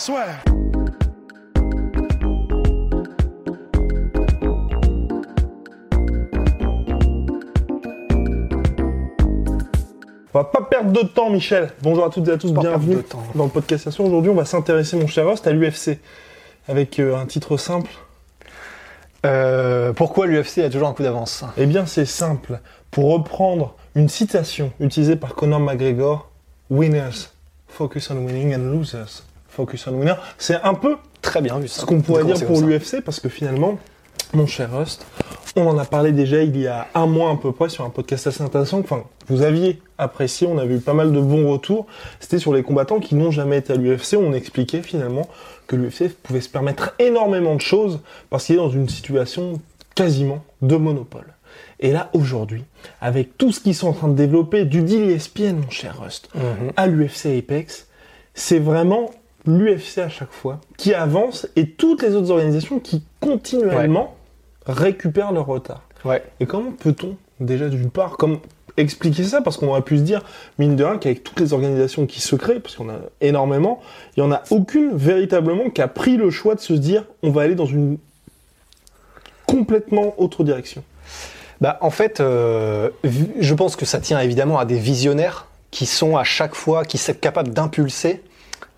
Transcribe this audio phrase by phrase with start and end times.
[0.00, 0.42] Swear.
[10.32, 11.70] On va pas perdre de temps, Michel.
[11.82, 13.22] Bonjour à toutes et à tous, Pas bienvenue de temps.
[13.34, 13.88] dans le podcast.
[14.00, 15.98] Aujourd'hui, on va s'intéresser, mon cher host, à l'UFC.
[16.66, 17.90] Avec euh, un titre simple.
[19.26, 21.44] Euh, pourquoi l'UFC a toujours un coup d'avance?
[21.58, 22.60] Eh bien, c'est simple.
[22.90, 26.30] Pour reprendre une citation utilisée par Conor McGregor,
[26.70, 27.28] Winners
[27.68, 30.14] focus on winning and losers focus on winner.
[30.38, 31.82] C'est un peu Très bien vu ça.
[31.82, 33.78] ce qu'on pourrait dire pour l'UFC parce que finalement,
[34.32, 35.04] mon cher host,
[35.56, 37.90] on en a parlé déjà il y a un mois à peu près sur un
[37.90, 38.78] podcast assez intéressant.
[38.80, 41.86] Enfin, vous aviez apprécié, on avait eu pas mal de bons retours.
[42.20, 44.14] C'était sur les combattants qui n'ont jamais été à l'UFC.
[44.14, 45.28] On expliquait finalement
[45.66, 49.60] que l'UFC pouvait se permettre énormément de choses parce qu'il est dans une situation
[49.94, 51.26] quasiment de monopole.
[51.80, 52.64] Et là, aujourd'hui,
[53.00, 56.28] avec tout ce qu'ils sont en train de développer, du deal ESPN, mon cher Rust,
[56.34, 56.72] Mhm.
[56.76, 57.88] à l'UFC Apex,
[58.34, 59.10] c'est vraiment
[59.46, 64.16] l'UFC à chaque fois qui avance et toutes les autres organisations qui continuellement
[64.66, 65.82] récupèrent leur retard.
[66.04, 66.22] Ouais.
[66.40, 68.40] Et comment peut-on, déjà d'une part, comme
[68.76, 69.42] expliquer ça?
[69.42, 70.22] Parce qu'on aurait pu se dire,
[70.58, 73.80] mine de rien, qu'avec toutes les organisations qui se créent, parce qu'on a énormément,
[74.16, 77.30] il n'y en a aucune véritablement qui a pris le choix de se dire, on
[77.30, 77.98] va aller dans une
[79.46, 80.84] complètement autre direction.
[81.60, 82.90] Bah, en fait, euh,
[83.38, 86.98] je pense que ça tient évidemment à des visionnaires qui sont à chaque fois, qui
[86.98, 88.22] sont capables d'impulser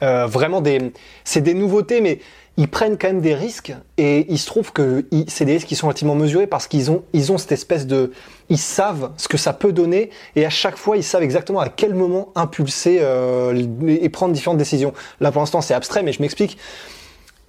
[0.03, 0.92] euh, vraiment des.
[1.25, 2.19] C'est des nouveautés, mais
[2.58, 5.75] ils prennent quand même des risques et il se trouve que c'est des risques qui
[5.77, 8.12] sont relativement mesurés parce qu'ils ont, ils ont cette espèce de.
[8.50, 11.69] Ils savent ce que ça peut donner et à chaque fois, ils savent exactement à
[11.71, 13.54] quel moment impulser euh,
[13.88, 14.93] et prendre différentes décisions.
[15.21, 16.59] Là, pour l'instant, c'est abstrait, mais je m'explique.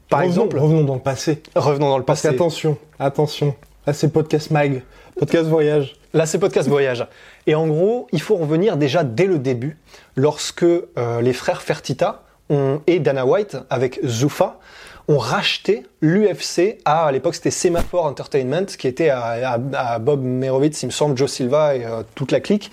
[0.09, 1.41] Par Revenons- exemple, revenons dans le passé.
[1.55, 2.29] revenons dans le passé.
[2.29, 3.55] qu'attention, attention,
[3.87, 4.83] là c'est podcast mag,
[5.19, 5.95] podcast voyage.
[6.13, 7.05] Là, c'est podcast voyage.
[7.47, 9.77] Et en gros, il faut revenir déjà dès le début,
[10.15, 14.59] lorsque euh, les frères Fertitta et Dana White, avec Zuffa,
[15.07, 19.59] ont racheté l'UFC à, à l'époque, c'était Semaphore Entertainment, qui était à, à-
[19.95, 22.71] à Bob Merovitz, il me semble, Joe Silva et euh, toute la clique.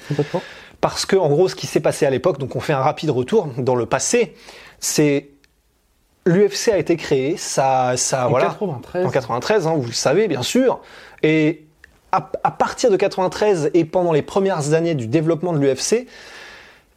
[0.81, 3.11] Parce que, en gros, ce qui s'est passé à l'époque, donc on fait un rapide
[3.11, 4.35] retour dans le passé,
[4.79, 5.29] c'est
[6.27, 8.47] l'UFC a été créé, ça, ça, En voilà.
[8.47, 9.07] 93.
[9.07, 10.81] En 93, hein, vous le savez bien sûr.
[11.23, 11.65] Et
[12.13, 16.07] à, à partir de 93 et pendant les premières années du développement de l'UFC,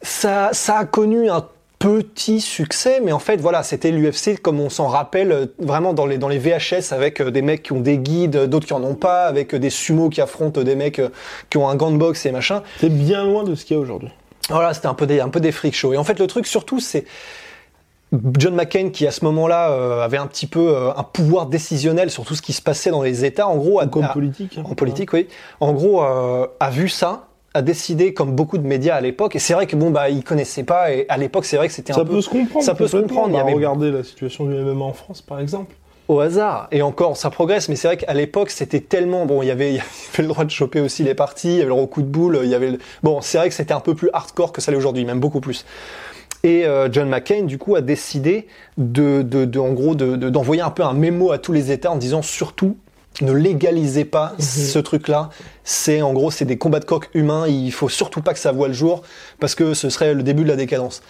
[0.02, 1.46] ça, ça a connu un
[1.84, 6.06] petit succès, mais en fait voilà, c'était l'UFC comme on s'en rappelle euh, vraiment dans
[6.06, 8.82] les, dans les VHS avec euh, des mecs qui ont des guides, d'autres qui en
[8.82, 11.10] ont pas, avec euh, des sumos qui affrontent des mecs euh,
[11.50, 12.62] qui ont un gant de boxe et machin.
[12.80, 14.08] C'est bien loin de ce qu'il y a aujourd'hui.
[14.48, 15.92] Voilà, c'était un peu des un peu des freak shows.
[15.92, 17.04] Et en fait, le truc surtout, c'est
[18.38, 22.10] John McCain qui à ce moment-là euh, avait un petit peu euh, un pouvoir décisionnel
[22.10, 23.46] sur tout ce qui se passait dans les États.
[23.48, 24.56] En gros, a- Comme politique.
[24.58, 24.62] hein.
[24.64, 25.28] en politique, oui.
[25.60, 29.36] En gros, euh, a vu ça, a décidé comme beaucoup de médias à l'époque.
[29.36, 30.92] Et c'est vrai que bon bah, il connaissait pas.
[30.92, 32.64] Et à l'époque, c'est vrai que c'était un Ça peu peut se comprendre.
[32.64, 35.22] ça peut se comprendre, il y Bah, avait- Regardez la situation du MMA en France,
[35.22, 35.74] par exemple.
[36.08, 36.68] au hasard.
[36.72, 37.68] Et encore, ça progresse.
[37.68, 39.40] Mais c'est vrai qu'à l'époque, c'était tellement bon.
[39.42, 41.48] Il y avait il y avait le droit de choper aussi les parties.
[41.54, 42.40] Il y avait le coup de boule.
[42.42, 43.20] Il y avait le- bon.
[43.22, 45.64] C'est vrai que c'était un peu plus hardcore que ça l'est aujourd'hui, même beaucoup plus.
[46.42, 50.28] Et euh, John McCain, du coup, a décidé de, de, de- en gros, de- de-
[50.28, 52.76] d'envoyer un peu un mémo à tous les États en disant surtout
[53.20, 55.30] ne légalisez pas ce truc-là.
[55.62, 57.46] C'est en gros, c'est des combats de coq humains.
[57.46, 59.02] Il faut surtout pas que ça voie le jour
[59.40, 61.02] parce que ce serait le début de la décadence.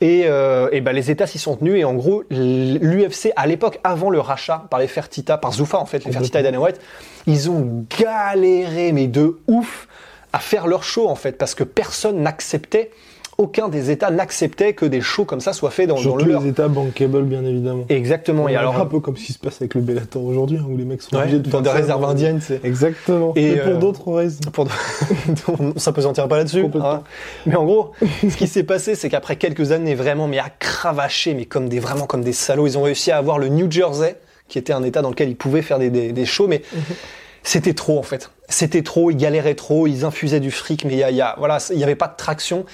[0.00, 3.78] Et, euh, et ben les États s'y sont tenus et en gros l'UFC à l'époque
[3.84, 6.80] avant le rachat par les Fertitta, par Zuffa en fait, les Fertitta et Dana White,
[7.28, 9.86] ils ont galéré mais de ouf
[10.32, 12.90] à faire leur show en fait parce que personne n'acceptait
[13.38, 16.32] aucun des États n'acceptait que des shows comme ça soient faits dans, dans Surtout le
[16.32, 16.42] leur.
[16.42, 17.84] les États bankable, bien évidemment.
[17.88, 18.48] Exactement.
[18.48, 20.76] Et alors un peu comme ce qui se passe avec le Bellator aujourd'hui, hein, où
[20.76, 23.32] les mecs sont ouais, obligés de dans faire des ça réserves dans- indiennes, c'est Exactement.
[23.36, 24.38] Et, Et, pour euh, d'autres raisons.
[24.52, 24.66] pour
[25.58, 26.64] on s'apesantira pas là-dessus.
[26.82, 27.02] Hein.
[27.46, 27.92] Mais en gros,
[28.22, 31.80] ce qui s'est passé, c'est qu'après quelques années vraiment, mais à cravacher, mais comme des
[31.80, 34.16] vraiment comme des salauds, ils ont réussi à avoir le New Jersey,
[34.48, 36.60] qui était un état dans lequel ils pouvaient faire des, des, des shows, mais
[37.42, 38.30] c'était trop en fait.
[38.48, 41.34] C'était trop, ils galéraient trop, ils infusaient du fric, mais il y a, y a-
[41.38, 42.66] voilà, il n'y avait pas de traction.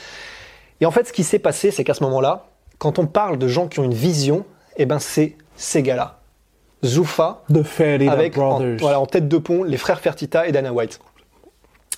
[0.80, 2.46] Et en fait, ce qui s'est passé, c'est qu'à ce moment-là,
[2.78, 4.44] quand on parle de gens qui ont une vision,
[4.76, 6.20] eh ben c'est ces gars-là.
[6.84, 8.76] Zuffa, The avec en, Brothers.
[8.80, 11.00] voilà, en tête de pont les frères Fertitta et Dana White.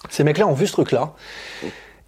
[0.09, 1.13] Ces mecs-là ont vu ce truc-là.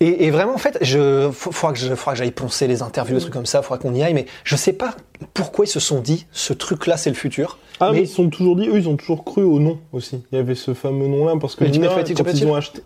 [0.00, 3.16] Et, et vraiment, en fait, je, faudra que je, faudra que j'aille poncer les interviews,
[3.16, 4.96] des trucs comme ça, faudra qu'on y aille, mais je sais pas
[5.34, 7.58] pourquoi ils se sont dit, ce truc-là, c'est le futur.
[7.78, 9.78] Ah, mais, mais ils se sont toujours dit, eux, ils ont toujours cru au nom
[9.92, 10.24] aussi.
[10.32, 12.80] Il y avait ce fameux nom-là parce que Nina, quand ils ont acheté.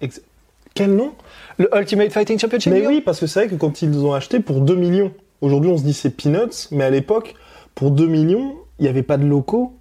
[0.76, 1.10] Quel nom?
[1.58, 4.40] Le Ultimate Fighting Championship Mais oui, parce que c'est vrai que quand ils ont acheté
[4.40, 7.34] pour 2 millions, aujourd'hui on se dit c'est peanuts, mais à l'époque,
[7.74, 9.72] pour 2 millions, il n'y avait pas de locaux,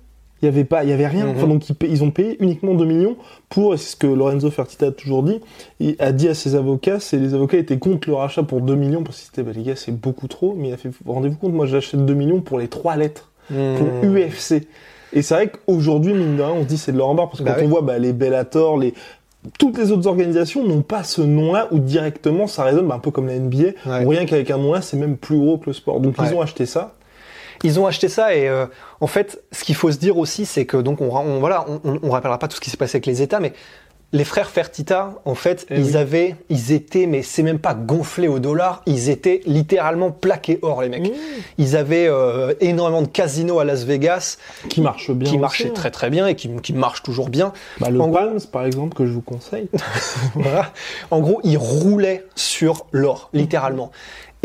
[0.42, 1.26] il n'y avait, pas- il y avait rien.
[1.26, 1.32] Mhm.
[1.36, 3.18] Enfin, donc ils, ont payé uniquement 2 millions
[3.50, 5.42] pour, et c'est ce que Lorenzo Fertitta a toujours dit,
[5.82, 8.76] il a dit à ses avocats, c'est les avocats étaient contre le rachat pour 2
[8.76, 11.36] millions, parce qu'ils étaient, bah, les gars, c'est beaucoup trop, mais il a fait, rendez-vous
[11.38, 14.18] compte, moi j'achète 2 millions pour les 3 lettres, pour Hmm.
[14.18, 14.66] UFC.
[15.14, 17.40] Et c'est vrai qu'aujourd'hui, mine de rien, on se dit c'est de leur embarras, parce
[17.40, 17.68] que Bah quand oui.
[17.68, 18.94] on voit bah, les Bellator, les...
[19.60, 23.12] Toutes les autres organisations n'ont pas ce nom-là où directement ça résonne, bah, un peu
[23.12, 24.06] comme la NBA, Ouais.
[24.06, 26.00] où rien qu'avec un nom-là, c'est même plus gros que le sport.
[26.00, 26.26] Donc Ouais.
[26.30, 26.94] ils ont acheté ça.
[27.64, 28.66] Ils ont acheté ça et euh,
[29.00, 31.80] en fait, ce qu'il faut se dire aussi, c'est que donc on, on- voilà, on,
[31.90, 33.54] on, on rappellera pas tout ce qui s'est passé avec les États, mais
[34.16, 35.98] les frères Fertitta, en fait, Eh ils oui.
[35.98, 40.82] avaient, ils étaient, mais c'est même pas gonflé au dollar, ils étaient littéralement plaqués or
[40.82, 41.12] les mecs.
[41.58, 44.38] Ils avaient euh, énormément de casinos à Las Vegas
[44.70, 45.30] Qui marche bien.
[45.30, 45.74] qui marchaient hein.
[45.76, 47.52] très très bien et qui, qui marchent toujours bien.
[47.80, 49.68] Bah, le En gros- Palms, par exemple, que je vous conseille.
[50.36, 50.72] Voilà.
[51.12, 53.92] En gros, ils roulaient sur l'or, littéralement.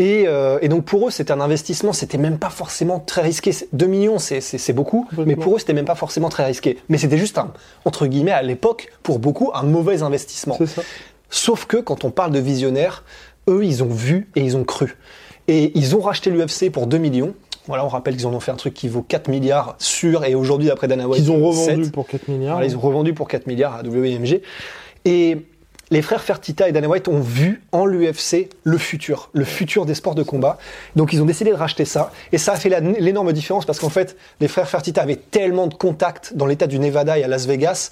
[0.01, 3.53] Et, euh, et donc pour eux, c'était un investissement, c'était même pas forcément très risqué.
[3.53, 6.79] C'est- 2 millions, c'est- beaucoup, mais pour eux, c'était même pas forcément très risqué.
[6.89, 7.53] Mais c'était juste un,
[7.85, 10.57] entre guillemets, à l'époque, pour beaucoup, un mauvais investissement.
[10.67, 10.83] ça.
[11.29, 13.05] Sauf que quand on parle de visionnaires,
[13.49, 14.97] eux, ils ont vu et ils ont cru.
[15.49, 17.35] Et ils ont racheté l'UFC pour 2 millions.
[17.67, 20.35] Voilà, on rappelle qu'ils en ont fait un truc qui vaut 4 milliards sûr, et
[20.35, 21.93] aujourd'hui, d'après Dana White, Qu'ils ont revendu 7.
[21.93, 22.55] pour 4 milliards.
[22.55, 24.41] Voilà, ils ont revendu pour 4 milliards à WMG.
[25.05, 25.37] Et
[25.91, 29.95] les frères Fertitta et Dana White ont vu en l'UFC le futur, le futur des
[29.95, 30.59] sports de combat.
[30.97, 32.13] Donc ils ont décidé de racheter ça.
[32.33, 35.75] Et ça a fait l'énorme différence parce qu'en fait, les frères Fertitta avaient tellement de
[35.75, 37.91] contacts dans l'état du Nevada et à Las Vegas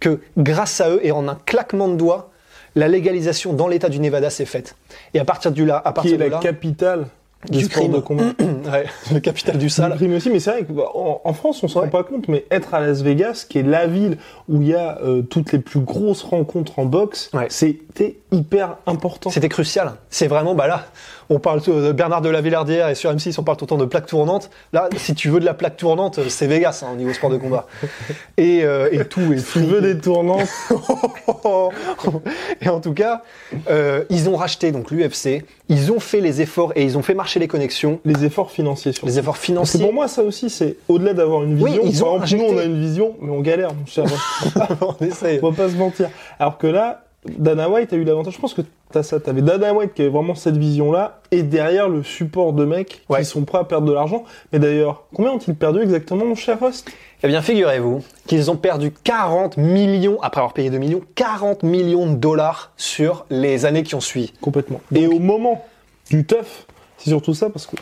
[0.00, 2.30] que grâce à eux et en un claquement de doigts,
[2.74, 4.76] la légalisation dans l'état du Nevada s'est faite.
[5.14, 7.06] Et à partir de là, à qui partir est de la là, capitale?
[7.50, 7.92] Du, Du sport crime.
[7.92, 8.24] de combat.
[8.72, 9.94] ouais, le capital du sale.
[9.96, 11.84] Crime aussi, mais c'est vrai qu'en en France, on se Ouais.
[11.84, 14.18] rend pas compte, mais être à Las Vegas, qui est la ville
[14.48, 17.46] où il y a euh, toutes les plus grosses rencontres en boxe, Ouais.
[17.48, 19.30] c'était hyper important.
[19.30, 19.92] C'était crucial.
[20.10, 20.86] C'est vraiment, bah là,
[21.30, 23.76] on parle de Bernard de la Villardière et sur M6, on parle tout le temps
[23.76, 24.50] de plaque tournante.
[24.72, 27.36] Là, si tu veux de la plaque tournante, c'est Vegas hein, au niveau sport de
[27.36, 27.66] combat.
[28.36, 29.32] Et, euh, et tout.
[29.32, 30.48] Et Si tu veux des tournantes,
[32.60, 33.22] et en tout cas,
[33.68, 37.14] euh, ils ont racheté donc l'UFC, ils ont fait les efforts et ils ont fait
[37.14, 39.80] marcher les connexions, les efforts financiers sur les efforts financiers.
[39.80, 41.82] pour moi, ça aussi, c'est au-delà d'avoir une Oui, vision.
[41.84, 44.04] ils ont exemple, nous, on a une vision, mais on galère, mon cher.
[44.80, 45.40] on essaye.
[45.42, 46.08] on va pas se mentir.
[46.38, 48.34] Alors que là, Dana White a eu l'avantage.
[48.34, 48.62] Je pense que
[48.92, 49.20] t'as ça.
[49.20, 53.20] T'avais Dana White qui avait vraiment cette vision-là, et derrière le support de mecs Ouais.
[53.20, 54.24] qui sont prêts à perdre de l'argent.
[54.52, 56.90] Mais d'ailleurs, combien ont-ils perdu exactement, mon cher Rust
[57.22, 62.10] Eh bien, figurez-vous qu'ils ont perdu 40 millions, après avoir payé 2 millions, 40 millions
[62.10, 64.32] de dollars sur les années qui ont suivi.
[64.40, 64.80] Complètement.
[64.94, 65.64] et au moment
[66.10, 67.76] du teuf, c'est surtout ça, parce que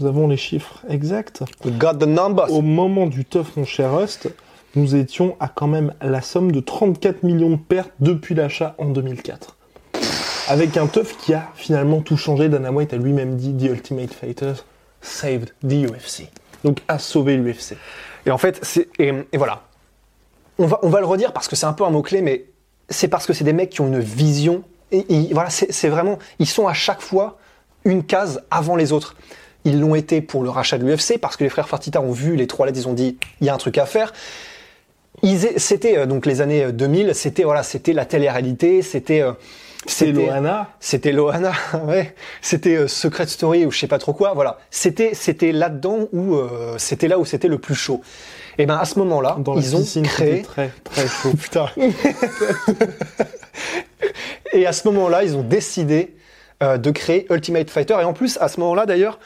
[0.00, 1.42] nous avons les chiffres exacts.
[1.64, 2.50] We got the numbers.
[2.50, 4.28] Au moment du teuf, mon cher Rust,
[4.74, 8.86] nous étions à quand même la somme de 34 millions de pertes depuis l'achat en
[8.86, 9.56] 2004.
[10.48, 12.48] Avec un teuf qui a finalement tout changé.
[12.48, 14.52] Dana White a lui-même dit The Ultimate Fighter
[15.00, 16.28] saved the UFC.
[16.64, 17.76] Donc a sauvé l'UFC.
[18.26, 19.62] Et en fait, c'est et, voilà.
[20.58, 22.46] On va on va le redire parce que c'est un peu un mot clé, mais
[22.88, 26.46] c'est parce que c'est des mecs qui ont une vision et, voilà, c'est vraiment ils
[26.46, 27.38] sont à chaque fois
[27.84, 29.16] une case avant les autres.
[29.64, 32.36] Ils l'ont été pour le rachat de l'UFC parce que les frères Fertitta ont vu
[32.36, 34.12] les trois lettres, ils ont dit il y a un truc à faire.
[35.56, 39.32] C'était euh, donc les années euh, 2000, c'était voilà, c'était la télé-réalité, c'était euh,
[39.86, 40.68] c'était- Loana.
[40.80, 41.52] c'était Loana,
[41.86, 42.14] ouais.
[42.40, 44.32] C'était euh, Secret Story ou je sais pas trop quoi.
[44.34, 44.58] Voilà.
[44.70, 48.00] C'était c'était là-dedans où euh, c'était là où c'était le plus chaud.
[48.58, 50.42] Et ben à ce moment-là, ils ont créé.
[50.42, 51.30] très très chaud.
[51.40, 51.66] Putain.
[54.52, 56.14] et à ce moment-là, ils ont décidé
[56.62, 57.94] euh, de créer Ultimate Fighter.
[58.00, 59.18] Et en plus, à ce moment-là, d'ailleurs,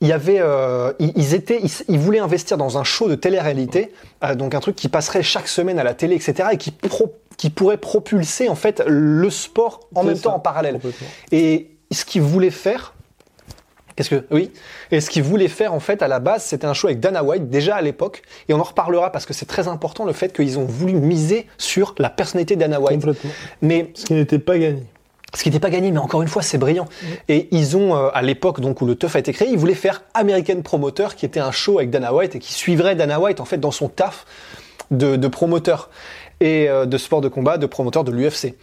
[0.00, 3.14] il y avait, euh, ils, ils étaient, ils, ils voulaient investir dans un show de
[3.14, 3.92] télé-réalité,
[4.24, 7.14] euh, donc un truc qui passerait chaque semaine à la télé, etc., et qui, pro-
[7.36, 10.80] qui pourrait propulser en fait le sport en même ça, temps en parallèle.
[11.32, 12.94] Et ce qu'ils voulaient faire,
[13.94, 14.50] qu'est-ce que oui
[14.90, 17.22] Et ce qu'ils voulaient faire en fait à la base, c'était un show avec Dana
[17.22, 20.32] White déjà à l'époque, et on en reparlera parce que c'est très important le fait
[20.32, 23.00] qu'ils ont voulu miser sur la personnalité de Dana White.
[23.00, 23.30] Complètement.
[23.62, 24.82] Mais Ce qui n'était pas gagné.
[25.34, 26.86] ce qui n'était pas gagné, mais encore une fois, c'est brillant.
[27.28, 29.74] Et ils ont, euh, à l'époque donc où le TUF a été créé, ils voulaient
[29.74, 33.40] faire American Promoter, qui était un show avec Dana White et qui suivrait Dana White
[33.40, 34.24] en fait dans son taf
[34.90, 35.90] de, de promoteur
[36.40, 38.54] et euh, de sport de combat, de promoteur de l'UFC.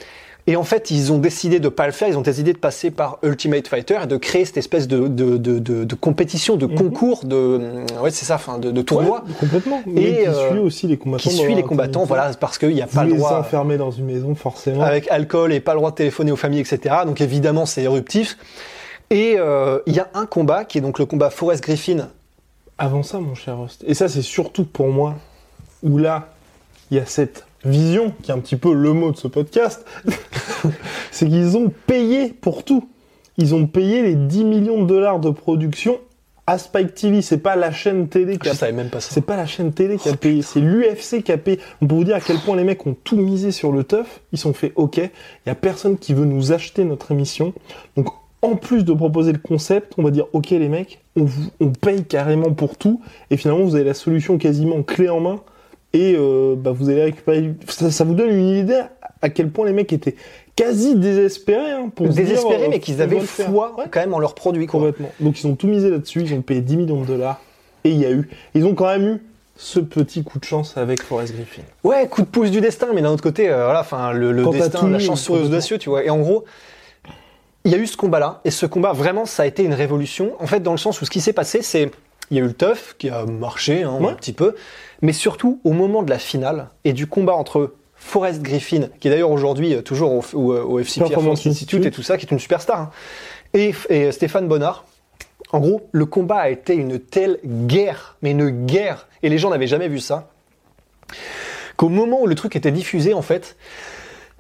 [0.46, 2.10] Et en fait, ils ont décidé de pas le faire.
[2.10, 5.38] Ils ont décidé de passer par Ultimate Fighter et de créer cette espèce de de,
[5.38, 9.24] de, de, de compétition, de concours, de ouais, c'est ça, de, de tournoi.
[9.26, 9.82] Ouais, complètement.
[9.96, 11.30] Et, qui euh, suit aussi les combattants.
[11.30, 13.92] Qui suit les combattants, voilà, parce qu'il n'y a Vous pas le droit enfermer dans
[13.92, 14.82] une maison, forcément.
[14.84, 16.94] avec alcool et pas le droit de téléphoner aux familles, etc.
[17.06, 18.38] Donc évidemment, c'est éruptif.
[19.12, 22.10] Et euh, il y a un combat qui est donc le combat Forrest Griffin.
[22.78, 25.16] Avant ça, mon cher Host, et ça c'est surtout pour moi,
[25.84, 26.34] où là,
[26.92, 29.86] il y a cette vision, qui est un petit peu le mot de ce podcast,
[31.12, 32.90] c'est qu'ils ont payé pour tout.
[33.38, 36.00] Ils ont payé les 10 millions de dollars de production
[36.46, 37.22] à Spike TV.
[37.22, 39.10] C'est pas la chaîne télé qui a savais même pas ça.
[39.12, 41.60] c'est pas la chaîne télé qui a payé, c'est l'UFC qui a payé.
[41.82, 44.22] On peut vous dire à quel point les mecs ont tout misé sur le teuf.
[44.32, 44.98] Ils sont fait OK.
[44.98, 45.12] Il
[45.48, 47.54] y a personne qui veut nous acheter notre émission.
[47.96, 48.08] Donc
[48.42, 51.70] en plus de proposer le concept, on va dire OK les mecs, on, vous, on
[51.70, 53.02] paye carrément pour tout.
[53.30, 55.42] Et finalement vous avez la solution quasiment clé en main.
[55.94, 57.54] Et euh, bah, vous allez récupérer.
[57.68, 58.82] Ça, ça vous donne une idée
[59.22, 60.16] à quel point les mecs étaient
[60.56, 63.86] quasi désespérés hein, pour se dire, Désespérés, euh, mais qu'ils avaient foi Ouais.
[63.90, 64.66] quand même en leurs produits.
[64.68, 64.80] Quoi.
[64.80, 65.12] Complètement.
[65.20, 67.40] Donc ils ont tout misé là-dessus, ils ont payé 10 millions de dollars
[67.84, 68.30] et il y a eu.
[68.54, 69.22] Ils ont quand même eu
[69.56, 71.62] ce petit coup de chance avec Forrest Griffin.
[71.84, 74.90] Ouais, coup de pouce du destin, mais d'un autre côté, euh, voilà, enfin, le, destin,
[74.90, 75.48] la chance complètement.
[75.48, 76.04] audacieux, tu vois.
[76.04, 76.44] Et en gros,
[77.64, 80.34] il y a eu ce combat-là, et ce combat, vraiment, ça a été une révolution.
[80.40, 81.92] En fait, dans le sens où ce qui s'est passé, c'est,
[82.34, 84.12] il y a eu le tough qui a marché hein, Ouais.
[84.12, 84.56] un petit peu,
[85.02, 89.12] mais surtout au moment de la finale et du combat entre Forrest Griffin, qui est
[89.12, 92.32] d'ailleurs aujourd'hui euh, toujours au, au, au FC Performance Institute et tout ça, qui est
[92.32, 92.90] une superstar, hein,
[93.54, 94.86] et, et Stéphane Bonnard.
[95.52, 99.52] En gros, le combat a été une telle guerre, mais une guerre, et les gens
[99.52, 100.30] n'avaient jamais vu ça
[101.78, 103.56] qu'au moment où le truc était diffusé, en fait,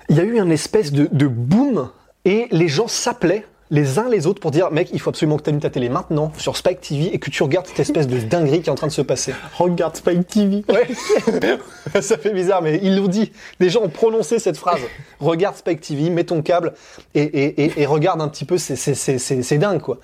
[0.09, 1.89] il y a eu un espèce de, de boom
[2.25, 5.43] et les gens s'appelaient les uns les autres pour dire mec, il faut absolument que
[5.43, 8.17] tu allumes ta télé maintenant sur Spike TV et que tu regardes cette espèce de
[8.19, 9.33] dinguerie qui est en train de se passer.
[9.57, 10.63] Regarde Spike TV.
[10.69, 10.87] Ouais,
[12.01, 13.31] ça fait bizarre, mais ils l'ont dit.
[13.59, 14.81] Les gens ont prononcé cette phrase.
[15.19, 16.73] Regarde Spike TV, mets ton câble
[17.15, 19.97] et, et, et, et regarde un petit peu, c'est- c'est- c'est c'est- c'est dingue quoi.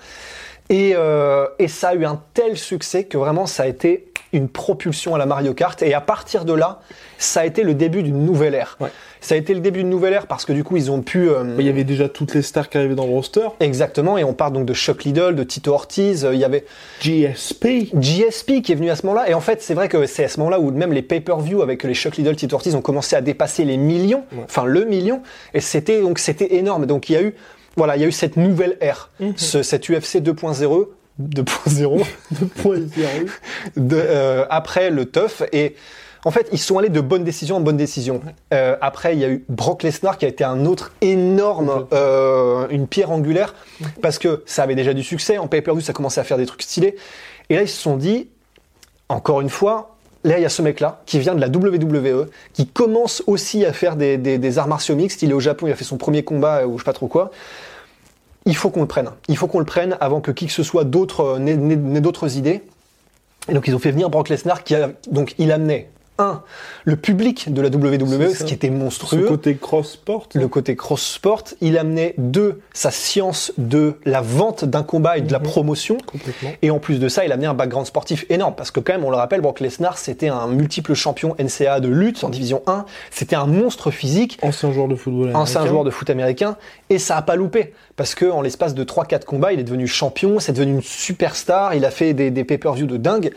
[0.70, 4.48] Et, euh, et ça a eu un tel succès que vraiment ça a été une
[4.48, 5.82] propulsion à la Mario Kart.
[5.82, 6.78] Et à partir de là,
[7.18, 8.76] ça a été le début d'une nouvelle ère.
[8.78, 8.90] Ouais.
[9.20, 11.28] Ça a été le début d'une nouvelle ère parce que du coup ils ont pu...
[11.28, 13.48] euh, Il y avait déjà toutes les stars qui arrivaient dans le roster.
[13.58, 16.64] Exactement, et on parle donc de Chuck Liddell, de Tito Ortiz, euh, il y avait
[17.02, 17.90] GSP.
[17.98, 20.28] GSP qui est venu à ce moment-là, et en fait c'est vrai que c'est à
[20.28, 23.20] ce moment-là où même les pay-per-view avec les Chuck Liddell, Tito Ortiz ont commencé à
[23.20, 24.44] dépasser les millions, Ouais.
[24.44, 25.22] enfin le million,
[25.54, 26.86] et c'était donc c'était énorme.
[26.86, 27.34] Donc il y a eu
[27.76, 29.34] voilà, il y a eu cette nouvelle ère, Mhm.
[29.36, 33.26] ce, cette UFC 2.0 2.0 2.0.
[33.76, 35.76] de, euh, après le tough et
[36.24, 38.22] en fait ils sont allés de bonne décision en bonne décision.
[38.54, 42.66] Euh, après il y a eu Brock Lesnar qui a été un autre énorme euh,
[42.70, 43.54] une pierre angulaire.
[44.02, 45.36] Parce que ça avait déjà du succès.
[45.38, 46.96] En pay-per-view ça commençait à faire des trucs stylés.
[47.50, 48.28] Et là ils se sont dit
[49.10, 52.26] encore une fois là il y a ce mec là qui vient de la WWE
[52.52, 55.76] qui commence aussi à faire des, arts martiaux mixtes il est au Japon il a
[55.76, 57.30] fait son premier combat euh, ou je sais pas trop quoi
[58.46, 59.10] il faut qu'on le prenne.
[59.28, 62.62] Il faut qu'on le prenne avant que qui que ce soit euh, n'ait d'autres idées.
[63.48, 65.90] Et donc ils ont fait venir Brock Lesnar qui a donc il amenait
[66.84, 70.28] le public de la WWE ce qui était Ce monstrueux côté cross-sport.
[70.34, 75.20] le côté cross sport il amenait deux sa science de la vente d'un combat et
[75.22, 75.44] de la Mhm.
[75.44, 76.50] promotion Complètement.
[76.62, 79.04] et en plus de ça il amenait un background sportif énorme parce que quand même
[79.04, 82.84] on le rappelle Brock Lesnar c'était un multiple champion NCAA de lutte en division 1
[83.10, 85.34] c'était un monstre physique Ancien joueur de football.
[85.34, 85.70] ancien américain.
[85.72, 86.56] joueur de foot américain,
[86.88, 87.72] et ça a pas loupé.
[87.96, 91.74] Parce que en l'espace de 3-4 combats, il est devenu champion, c'est devenu une superstar,
[91.74, 93.32] il a fait des, des pay-per-view de dingue.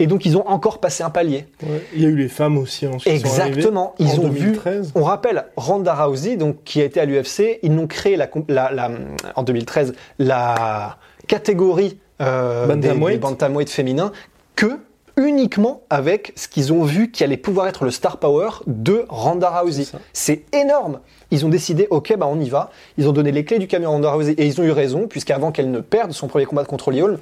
[0.00, 1.46] Et donc ils ont encore passé un palier.
[1.62, 1.82] Ouais.
[1.94, 3.02] Il y a eu les femmes aussi ensuite.
[3.20, 3.94] sont Exactement.
[4.00, 4.40] Ils en ont vu.
[4.46, 4.92] 2013.
[4.96, 7.58] On rappelle Ronda Rousey, donc qui a été à l'UFC.
[7.62, 8.90] Ils n'ont créé la, com- la, la-
[9.36, 10.96] en 2013 la
[11.28, 13.14] catégorie euh, des, Bantamweight.
[13.16, 14.10] des bantamweight féminins
[14.56, 14.78] que
[15.16, 19.50] uniquement avec ce qu'ils ont vu qui allait pouvoir être le star power de Ronda
[19.60, 19.84] Rousey.
[20.14, 21.00] C'est énorme.
[21.30, 22.70] Ils ont décidé, ok, bah on y va.
[22.96, 25.06] Ils ont donné les clés du camion à Ronda Rousey et ils ont eu raison
[25.08, 27.18] puisqu'avant qu'elle ne perde son premier combat contre Holm,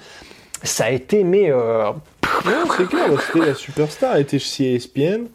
[0.62, 1.90] ça a été mais euh,
[2.44, 5.26] Non, c'est clair, c'était la superstar, elle était chez ESPN.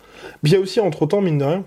[0.41, 1.63] Puis il y a aussi, entre-temps, mine de rien,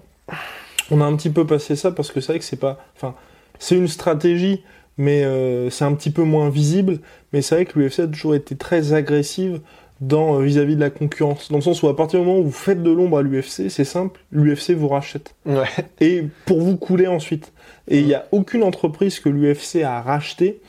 [0.91, 2.79] on a un petit peu passé ça parce que c'est vrai que c'est pas...
[2.97, 3.15] Enfin,
[3.59, 4.63] c'est une stratégie,
[4.99, 7.01] mais euh, c'est un petit peu moins visible.
[7.33, 9.61] Mais c'est vrai que l'UFC a toujours été très agressive
[10.01, 11.51] dans euh, vis-à-vis de la concurrence.
[11.51, 13.69] Dans le sens où à partir du moment où vous faites de l'ombre à l'UFC,
[13.71, 15.35] c'est simple, l'UFC vous rachète.
[15.47, 15.69] ouais.
[16.01, 17.53] Et pour vous couler ensuite.
[17.89, 20.61] Et il n'y a aucune entreprise que l'UFC a racheté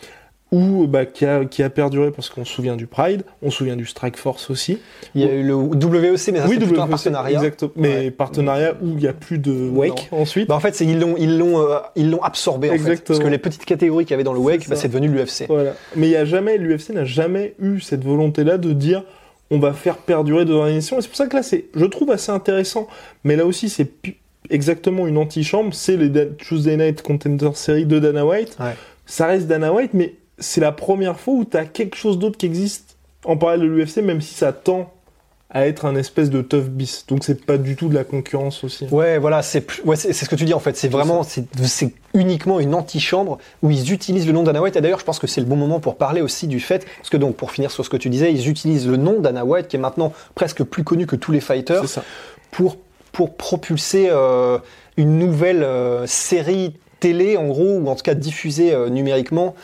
[0.51, 3.57] ou bah, qui, a, qui a perduré parce qu'on se souvient du Pride, on se
[3.57, 4.79] souvient du Strike Force aussi.
[5.13, 7.37] Il y a eu le WEC, mais ça c'est plutôt un partenariat.
[7.37, 7.71] Exactement.
[7.75, 8.11] Mais Ouais.
[8.11, 10.47] partenariat où il n'y a plus de wake ensuite.
[10.47, 13.27] Bah en fait, ils l'ont ils l'ont euh, ils l'ont absorbé en fait parce que
[13.27, 15.47] les petites catégories qu'il y avait dans le WEC, C'est bah, c'est devenu l'UFC.
[15.49, 15.73] Voilà.
[15.97, 19.03] Mais il y a jamais, l'UFC n'a jamais eu cette volonté-là de dire
[19.51, 20.97] on va faire perdurer deux organisations.
[20.97, 22.87] Et c'est pour ça que là, c'est, je trouve assez intéressant.
[23.23, 23.89] Mais là aussi, c'est
[24.49, 28.57] exactement une antichambre, c'est les Da- Tuesday Night Contender Series de Dana White.
[28.59, 28.75] Ouais.
[29.05, 32.37] Ça reste Dana White, mais c'est la première fois où tu as quelque chose d'autre
[32.37, 34.91] qui existe en parallèle de l'UFC, même si ça tend
[35.49, 37.05] à être un espèce de tough bis.
[37.07, 38.85] Donc c'est pas du tout de la concurrence aussi.
[38.91, 40.75] Ouais, voilà, c'est ouais, ce que tu dis en fait.
[40.75, 44.75] C'est vraiment, c'est c'est uniquement une antichambre où ils utilisent le nom Dana White.
[44.75, 47.09] Et d'ailleurs, je pense que c'est le bon moment pour parler aussi du fait, parce
[47.09, 49.69] que donc pour finir sur ce que tu disais, ils utilisent le nom Dana White
[49.69, 51.83] qui est maintenant presque plus connu que tous les fighters
[53.17, 54.59] pour propulser euh,
[54.95, 59.55] une nouvelle euh, série télé en gros ou en tout cas diffusée euh, numériquement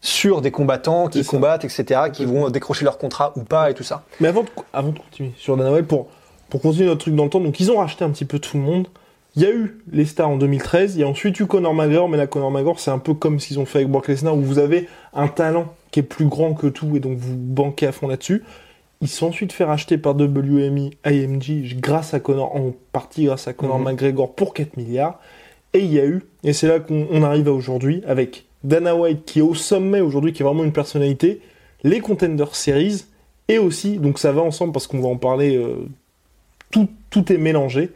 [0.00, 1.30] sur des combattants qui ça.
[1.30, 4.04] combattent, etc., qui vont décrocher leur contrat ou pas et tout ça.
[4.20, 6.08] Mais avant de, avant de continuer sur Dana White, pour,
[6.48, 8.56] pour continuer notre truc dans le temps, donc ils ont racheté un petit peu tout
[8.56, 8.88] le monde.
[9.36, 12.08] Il y a eu les stars en 2013, il y a ensuite eu Conor McGregor,
[12.08, 14.36] mais là Conor McGregor c'est un peu comme ce qu'ils ont fait avec Brock Lesnar
[14.36, 17.86] où vous avez un talent qui est plus grand que tout et donc vous banquez
[17.86, 18.42] à fond là-dessus.
[19.02, 23.52] Ils sont ensuite fait racheter par WME, IMG, grâce à Conor, en partie grâce à
[23.52, 23.84] Conor Mhm.
[23.84, 25.20] McGregor pour 4 milliards.
[25.74, 28.94] Et il y a eu, et c'est là qu'on on arrive à aujourd'hui, avec Dana
[28.94, 31.40] White qui est au sommet aujourd'hui, qui est vraiment une personnalité,
[31.82, 33.04] les Contender Series,
[33.48, 35.88] et aussi, donc ça va ensemble parce qu'on va en parler, euh,
[36.70, 37.90] tout, tout est mélangé,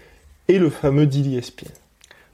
[0.48, 1.68] et le fameux deal ESPN.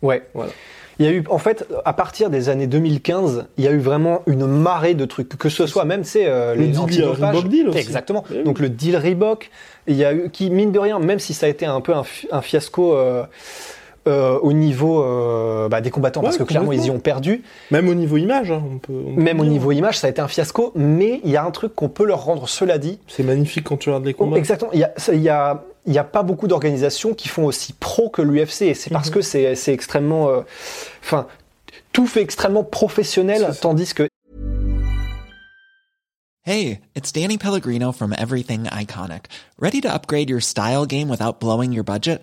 [0.03, 0.23] Ouais.
[0.35, 0.53] Voilà.
[0.99, 3.79] Il y a eu, en fait, à partir des années 2015, il y a eu
[3.79, 7.37] vraiment une marée de trucs, que ce soit même, c'est euh, Le les deal antidopages.
[7.37, 7.79] Reebok deal aussi.
[7.79, 8.25] Exactement.
[8.31, 8.45] Eh oui.
[8.45, 9.51] Donc le deal Reebok,
[9.87, 11.95] il y a eu, qui mine de rien, même si ça a été un peu
[11.95, 13.25] un fiasco euh,
[14.09, 17.43] euh, au niveau euh, bah, des combattants, parce que clairement ils y ont perdu.
[17.71, 18.93] Même au niveau image, hein, on peut.
[19.07, 19.53] on peut Même au dire.
[19.53, 20.73] niveau image, ça a été un fiasco.
[20.75, 23.77] Mais il y a un truc qu'on peut leur rendre, cela dit, C'est magnifique quand
[23.77, 24.37] tu regardes les combats.
[24.39, 24.71] Exactement.
[24.73, 27.45] Il y a, ça- il y a, il y a pas beaucoup d'organisations qui font
[27.45, 28.63] aussi pro que l'UFC.
[28.63, 29.15] Et c'est parce Mhm.
[29.15, 30.41] que c'est, c'est extrêmement, euh,
[31.03, 31.27] enfin,
[31.93, 34.07] tout fait extrêmement professionnel, tandis que
[36.47, 39.27] Hey, it's Danny Pellegrino from Everything Iconic.
[39.61, 42.23] Ready to upgrade your style game without blowing your budget?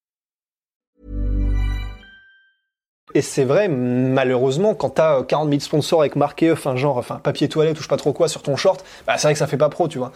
[3.13, 7.19] Et c'est vrai, malheureusement, quand t'as euh, 40 000 sponsors avec marqué, enfin genre, enfin
[7.21, 9.39] papier toilette ou je sais pas trop quoi sur ton short, bah c'est vrai que
[9.39, 10.11] ça fait pas pro, tu vois.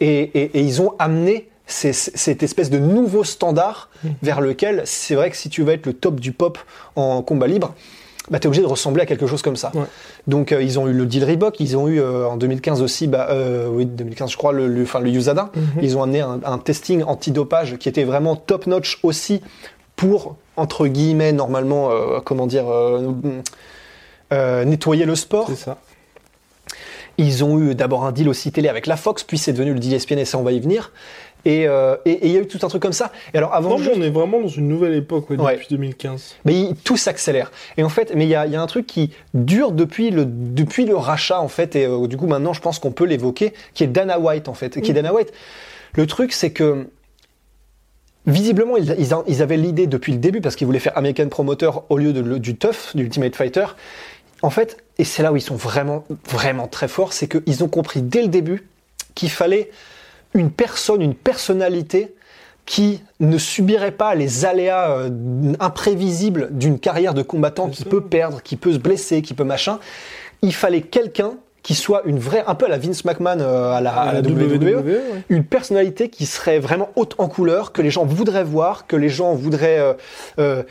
[0.00, 4.12] Et, et- et ils ont amené ces- cette espèce de nouveau standard Mhm.
[4.22, 6.58] vers lequel c'est vrai que si tu veux être le top du pop
[6.96, 7.74] en combat libre,
[8.30, 9.70] bah t'es obligé de ressembler à quelque chose comme ça.
[9.74, 9.82] Ouais.
[10.26, 13.06] Donc euh, ils ont eu le deal Reebok, ils ont eu euh, en 2015 aussi,
[13.08, 15.50] bah euh, oui 2015 je crois le, le, enfin le USADA.
[15.54, 15.62] Mhm.
[15.82, 19.40] Ils ont amené un, un testing antidopage qui était vraiment top notch aussi
[19.96, 23.10] pour entre guillemets normalement euh, comment dire euh,
[24.32, 25.46] euh, nettoyer le sport.
[25.48, 25.78] C'est ça.
[27.18, 29.78] Ils ont eu d'abord un deal aussi télé avec la Fox, puis c'est devenu le
[29.80, 30.92] deal ESPN et ça on va y venir.
[31.46, 33.12] Et euh, il y a eu tout un truc comme ça.
[33.32, 35.54] Et alors avant Non, juste- mais on est vraiment dans une nouvelle époque ouais, Ouais.
[35.54, 36.36] depuis 2015.
[36.44, 37.50] mais il- tout s'accélère.
[37.78, 40.10] Et en fait, mais il y a, il y a un truc qui dure depuis
[40.10, 43.06] le, depuis le rachat, en fait, et euh, du coup, maintenant, je pense qu'on peut
[43.06, 44.80] l'évoquer, qui est Dana White, en fait.
[44.82, 45.32] Qui est Dana White.
[45.94, 46.86] Le truc, c'est que,
[48.30, 51.28] visiblement, ils, ils a- ils avaient l'idée depuis le début, parce qu'ils voulaient faire American
[51.28, 53.66] Promoter au lieu de, le- du TUF, du Ultimate Fighter.
[54.42, 57.68] En fait, et c'est là où ils sont vraiment, vraiment très forts, c'est qu'ils ont
[57.68, 58.66] compris dès le début
[59.14, 59.70] qu'il fallait
[60.34, 62.14] une personne, une personnalité
[62.66, 65.10] qui ne subirait pas les aléas euh,
[65.58, 69.78] imprévisibles d'une carrière de combattant qui peut perdre, qui peut se blesser, qui peut machin.
[70.42, 73.80] Il fallait quelqu'un qui soit une vraie, un peu à la Vince McMahon euh, à
[73.80, 75.00] la, à la WWE, ouais.
[75.28, 79.08] une personnalité qui serait vraiment haute en couleur, que les gens voudraient voir, que les
[79.10, 79.92] gens voudraient, euh,
[80.38, 80.62] euh,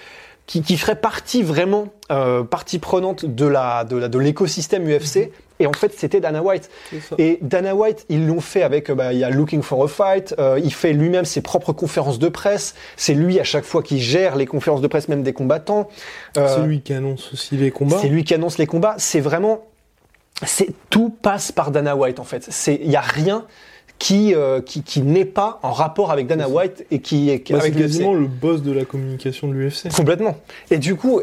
[0.48, 5.32] qui, qui ferait partie vraiment euh, partie prenante de la de la- de l'écosystème UFC.
[5.62, 6.70] Et en fait, c'était Dana White.
[7.18, 9.88] Et Dana White, ils l'ont fait avec, euh, bah, il y a Looking for a
[9.90, 13.84] Fight, euh, il fait lui-même ses propres conférences de presse, c'est lui à chaque fois
[13.84, 15.90] qui gère les conférences de presse même des combattants.
[16.34, 17.98] C'est lui qui annonce aussi les combats.
[18.02, 18.96] c'est lui qui annonce les combats.
[18.98, 19.66] C'est vraiment,
[20.46, 22.46] c'est tout passe par Dana White en fait.
[22.50, 23.46] C'est, il y a rien
[23.98, 26.48] qui euh, qui, qui n'est pas en rapport avec Dana.
[26.48, 29.94] White et qui est Bah, avec le boss de la communication de l'UFC.
[29.94, 30.38] Complètement.
[30.72, 31.22] Et du coup,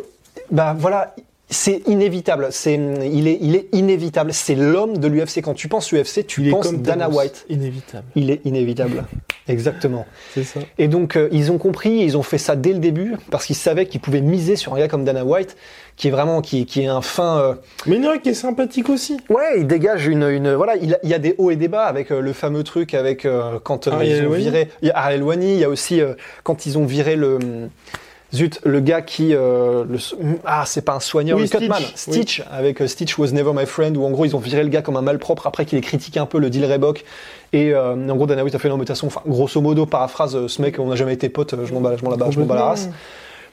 [0.51, 1.15] bah voilà,
[1.49, 2.49] c'est inévitable.
[2.51, 4.33] C'est, il est, il est inévitable.
[4.33, 5.43] C'est l'homme de l'UFC.
[5.43, 7.47] Quand tu penses UFC, tu Il penses Dana White.
[7.49, 8.07] Inévitable.
[8.15, 9.05] Il est inévitable.
[9.49, 10.07] Exactement.
[10.35, 10.61] C'est ça.
[10.79, 13.57] Et donc, euh, ils ont compris, ils ont fait ça dès le début, parce qu'ils
[13.57, 15.57] savaient qu'ils pouvaient miser sur un gars comme Dana White,
[15.97, 17.55] qui est vraiment, qui, qui est un fin, euh,
[17.87, 19.17] Mais a qui est sympathique aussi.
[19.29, 22.11] Ouais, il dégage une, une voilà, il, y a des hauts et des bas avec
[22.11, 25.59] euh, le fameux truc avec euh, quand euh, ils ont viré, il y a il
[25.59, 27.39] y a aussi euh, quand ils ont viré le
[28.37, 29.99] Zut, le gars qui, euh, le,
[30.45, 33.53] ah, c'est pas un soigneur, Oui, le Cutman, Stitch, Stitch, avec euh, Stitch was never
[33.55, 35.79] my friend, où en gros ils ont viré le gars comme un malpropre après qu'il
[35.79, 37.05] ait critiqué un peu le deal Reebok.
[37.53, 39.07] Et euh, en gros, Dana White a fait une mutation.
[39.07, 42.05] Enfin, grosso modo, paraphrase, ce mec, on n'a jamais été potes, je m'en bats, je
[42.05, 42.89] m'en bats, je m'en bats la race.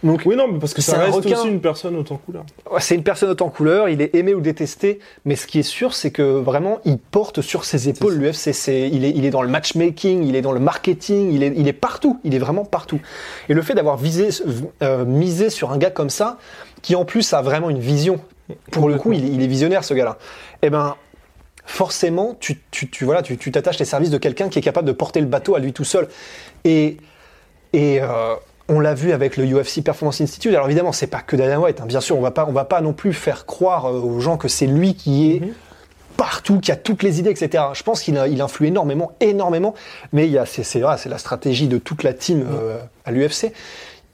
[0.03, 1.39] Donc, Oui, non, mais parce que ça un reste requin.
[1.39, 2.43] aussi une personne autant couleur.
[2.69, 5.63] Ouais, C'est une personne autant couleur, il est aimé ou détesté, mais ce qui est
[5.63, 8.67] sûr, c'est que vraiment, il porte sur ses épaules l'UFC.
[8.91, 11.67] Il est, il est dans le matchmaking, il est dans le marketing, il est, il
[11.67, 12.99] est partout, il est vraiment partout.
[13.49, 14.29] Et le fait d'avoir visé,
[14.81, 16.37] euh, misé sur un gars comme ça,
[16.81, 18.19] qui en plus a vraiment une vision,
[18.71, 20.17] pour le coup, il, est- il est visionnaire ce gars-là.
[20.63, 20.95] Eh ben,
[21.65, 24.87] forcément, tu, tu, tu voilà, tu tu t'attaches les services de quelqu'un qui est capable
[24.87, 26.07] de porter le bateau à lui tout seul.
[26.65, 26.97] Et
[27.71, 28.35] et euh,
[28.73, 30.53] on l'a vu avec le UFC Performance Institute.
[30.53, 31.79] Alors évidemment, c'est pas que Dana White.
[31.81, 31.85] hein.
[31.85, 34.37] Bien sûr, on va pas, on va pas non plus faire croire euh, aux gens
[34.37, 35.41] que c'est lui qui est
[36.17, 37.63] partout, qui a toutes les idées, etc.
[37.73, 39.73] Je pense qu'il il influe énormément, énormément.
[40.11, 43.51] Mais il y a, c'est, c'est, la stratégie de toute la team euh, à l'UFC.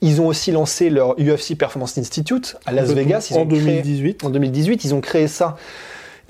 [0.02, 3.28] Ils ont aussi lancé leur UFC Performance Institute à Las Vegas.
[3.30, 4.24] Ils en ont créé- 2018.
[4.24, 5.56] en 2018, ils ont créé ça.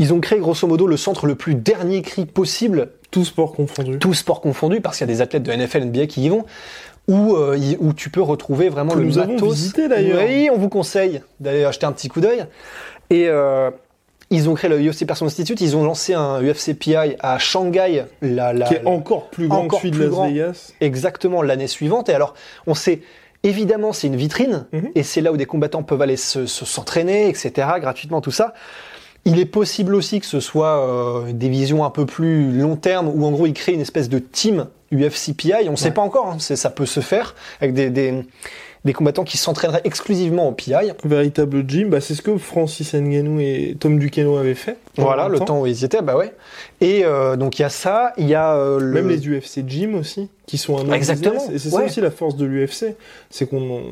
[0.01, 3.99] Ils ont créé grosso modo le centre le plus dernier cri possible Tout sport confondu.
[3.99, 6.47] tous sports confondus, parce qu'il y a des athlètes de NFL, NBA qui y vont,
[7.11, 9.53] où, euh, y- où tu peux retrouver vraiment Que le nous avons matos.
[9.55, 10.23] visité, d'ailleurs.
[10.27, 12.45] Oui, on vous conseille d'aller acheter un petit coup d'œil.
[13.11, 13.71] Et euh,
[14.31, 18.05] ils ont créé le UFC Performance Institute, ils ont lancé un UFC PI à Shanghai,
[18.23, 20.29] la, la- qui est encore plus grand encore que celui de Las grand.
[20.29, 20.73] Vegas.
[20.81, 22.09] exactement l'année suivante.
[22.09, 22.35] Et alors,
[22.69, 23.01] on sait,
[23.43, 24.91] évidemment, c'est une vitrine, Mhm.
[24.95, 28.55] et c'est là où des combattants peuvent aller se, se- s'entraîner, etc., gratuitement, tout ça.
[29.25, 33.09] Il est possible aussi que ce soit euh, des visions un peu plus long terme,
[33.09, 35.53] où en gros, ils créent une espèce de team UFC PI.
[35.69, 38.25] On ne sait pas encore, hein, ça peut se faire, avec des, des,
[38.85, 40.73] des combattants qui s'entraîneraient exclusivement au PI.
[41.05, 44.79] Véritable gym, bah, c'est ce que Francis Ngannou et Tom Duquesne avaient fait.
[44.97, 46.33] Voilà, En le temps où ils y étaient, bah ouais.
[46.81, 49.03] Et euh, donc il y a ça, il y a euh, le...
[49.03, 51.43] Même les UFC Gym aussi, qui sont un autre Exactement.
[51.53, 52.97] Et c'est ça aussi la force de l'UFC,
[53.29, 53.83] c'est qu'on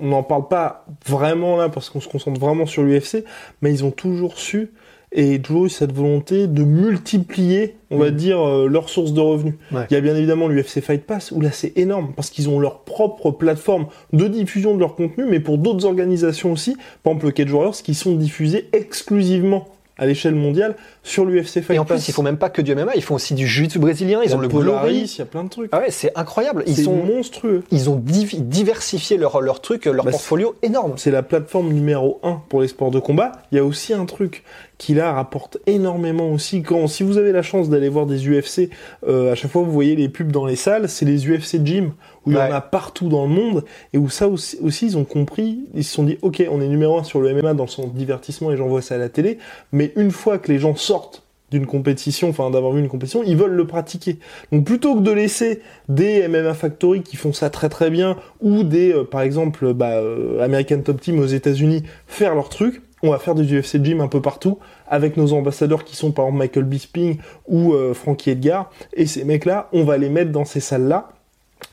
[0.00, 3.24] on n'en parle pas vraiment là parce qu'on se concentre vraiment sur l'UFC,
[3.60, 4.70] mais ils ont toujours su
[5.14, 8.16] et toujours eu cette volonté de multiplier, on va Mhm.
[8.16, 9.54] dire, euh, leurs sources de revenus.
[9.70, 9.82] Ouais.
[9.90, 12.58] Il y a bien évidemment l'UFC Fight Pass où là c'est énorme parce qu'ils ont
[12.58, 17.26] leur propre plateforme de diffusion de leur contenu, mais pour d'autres organisations aussi, par exemple
[17.26, 21.84] le Cage Warriors, qui sont diffusés exclusivement à l'échelle mondiale sur l'UFC Fight Et en
[21.84, 24.34] plus, ils font même pas que du MMA, ils font aussi du jiu-jitsu brésilien, ils
[24.34, 25.00] ont le Glory.
[25.00, 25.70] il y a plein de trucs.
[25.72, 26.64] Ah ouais, c'est incroyable.
[26.66, 27.62] Ils sont, monstrueux.
[27.70, 30.94] ils ont diversifié leur, leur truc, leur Bah, portfolio énorme.
[30.96, 33.32] C'est la plateforme numéro 1 pour les sports de combat.
[33.50, 34.44] Il y a aussi un truc
[34.78, 36.62] qui là rapporte énormément aussi.
[36.62, 38.70] Quand, si vous avez la chance d'aller voir des UFC,
[39.06, 41.92] euh, à chaque fois vous voyez les pubs dans les salles, c'est les UFC Gym
[42.26, 44.98] où il y en a partout dans le monde et où ça aussi, aussi, ils
[44.98, 47.64] ont compris, ils se sont dit ok on est numéro 1 sur le MMA dans
[47.64, 49.38] le sens divertissement et j'en vois ça à la télé,
[49.72, 53.36] mais une fois que les gens sortent d'une compétition, enfin d'avoir vu une compétition, ils
[53.36, 54.18] veulent le pratiquer.
[54.50, 58.64] Donc plutôt que de laisser des MMA Factory qui font ça très très bien ou
[58.64, 63.10] des euh, par exemple bah, euh, American Top Team aux États-Unis faire leur truc, on
[63.10, 64.58] va faire des UFC Gym un peu partout
[64.88, 69.24] avec nos ambassadeurs qui sont par exemple Michael Bisping ou euh, Frankie Edgar et ces
[69.24, 71.10] mecs-là, on va les mettre dans ces salles-là.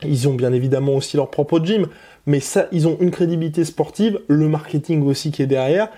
[0.04, 1.86] Ils ont bien évidemment aussi leur propre gym,
[2.26, 5.88] mais ça, ils ont une crédibilité sportive, le marketing aussi qui est derrière,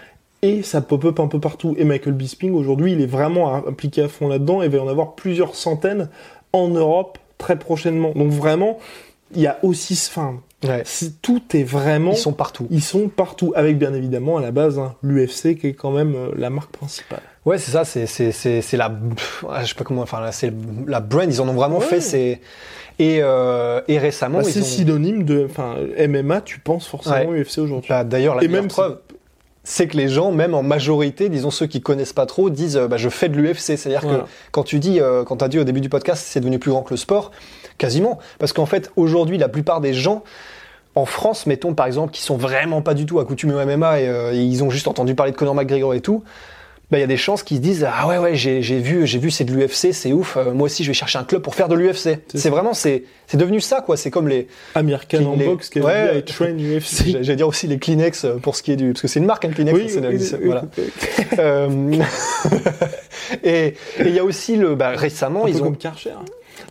[0.42, 1.74] et ça pop-up un peu partout.
[1.78, 4.80] Et Michael Bisping, aujourd'hui, il est vraiment impliqué à fond là-dedans, et il va y
[4.80, 6.08] en avoir plusieurs centaines
[6.52, 8.12] en Europe très prochainement.
[8.14, 8.78] Donc vraiment,
[9.34, 10.84] il y a aussi, enfin, Ouais.
[11.22, 12.68] tout est vraiment, Ils sont partout.
[12.70, 16.14] ils sont partout, avec bien évidemment à la base hein, l'UFC qui est quand même
[16.14, 17.20] euh, la marque principale.
[17.44, 18.04] Ouais, c'est ça, c'est,
[18.76, 18.92] la,
[19.60, 20.52] je sais pas comment, enfin, là, c'est
[20.86, 21.84] la brand, ils en ont vraiment Ouais.
[21.86, 22.40] fait, c'est,
[22.98, 25.76] et, euh, et récemment, Bah, c'est ont, synonyme de, enfin,
[26.08, 27.88] MMA, tu penses forcément UFC aujourd'hui.
[27.88, 28.98] Bah, d'ailleurs, la Et même preuve,
[29.64, 32.88] c'est que les gens, même en majorité, disons ceux qui connaissent pas trop, disent euh,
[32.88, 33.76] bah, je fais de l'UFC.
[33.76, 34.18] C'est-à-dire Voilà.
[34.20, 36.58] que quand tu dis, euh, quand tu as dit au début du podcast, c'est devenu
[36.58, 37.30] plus grand que le sport,
[37.78, 38.18] quasiment.
[38.38, 40.24] Parce qu'en fait, aujourd'hui, la plupart des gens,
[40.94, 44.08] en France, mettons par exemple, qui sont vraiment pas du tout accoutumés au MMA et,
[44.08, 46.22] euh, et ils ont juste entendu parler de Conor McGregor et tout,
[46.98, 49.18] il y a des chances qu'ils se disent ah ouais ouais j'ai j'ai vu j'ai
[49.18, 51.54] vu c'est de l'UFC c'est ouf euh, moi aussi je vais chercher un club pour
[51.54, 55.24] faire de l'UFC c'est vraiment c'est c'est devenu ça quoi c'est comme les Amir Khan
[55.24, 56.18] en les- boxe qui Ouais.
[56.18, 57.06] I train UFC.
[57.22, 59.26] J'allais dire aussi les Kleenex euh, pour ce qui est du parce que c'est une
[59.26, 60.64] marque hein, Kleenex Oui, c'est- oui, voilà.
[61.38, 61.68] Euh,
[63.42, 66.10] et et il y a aussi le bah, récemment Un ils peu ont comme Karcher.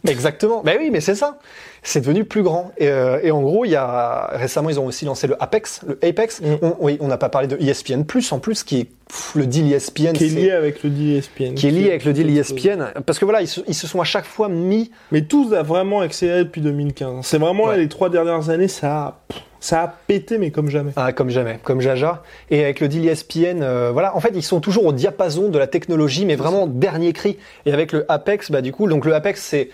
[0.07, 1.37] Exactement bah oui mais c'est ça
[1.83, 4.85] c'est devenu plus grand et, euh, et en gros il y a récemment ils ont
[4.85, 6.55] aussi lancé le Apex le Apex Mm.
[6.61, 9.31] on, oui on n'a pas parlé de E ESPN Plus en plus qui est pff,
[9.35, 11.53] le deal ESPN Qui est lié avec le deal ESPN.
[11.55, 12.39] qui est lié avec le deal E.
[12.39, 15.51] ESPN parce que voilà ils se, ils se sont à chaque fois mis Mais tout
[15.55, 17.25] a vraiment accéléré depuis 2015.
[17.25, 19.19] C'est vraiment là, les trois dernières années, ça a,
[19.61, 20.91] ça a pété, mais comme jamais.
[20.95, 22.23] Ah, comme jamais, comme Jaja.
[22.49, 25.59] Et avec le deal ESPN, euh, voilà, en fait, ils sont toujours au diapason de
[25.59, 27.37] la technologie, mais vraiment dernier cri.
[27.67, 29.69] Et avec le Apex, bah du coup, donc le Apex, c'est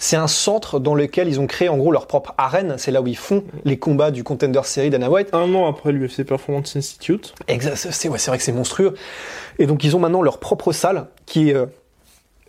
[0.00, 2.76] c'est un centre dans lequel ils ont créé en gros leur propre arène.
[2.78, 5.30] C'est là où ils font les combats du Contender Series Dana White.
[5.32, 7.34] Un an après l'UFC Performance Institute.
[7.48, 8.94] Exact, c'est ouais, c'est vrai que c'est monstrueux.
[9.58, 11.66] Et donc ils ont maintenant leur propre salle qui est euh,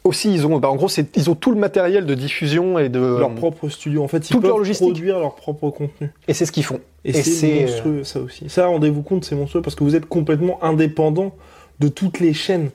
[0.03, 2.99] aussi ils ont bah, en gros ils ont tout le matériel de diffusion et de
[2.99, 4.03] Leur propre studio.
[4.03, 4.87] En fait, ils toute leur peuvent logistique.
[4.87, 6.09] produire leur propre contenu.
[6.27, 6.79] et c'est ce qu'ils font.
[7.05, 8.49] Et, Et c'est monstrueux, ça aussi.
[8.49, 11.33] Ça, rendez-vous compte, c'est monstrueux parce que vous êtes complètement indépendant
[11.79, 12.69] de toutes les chaînes.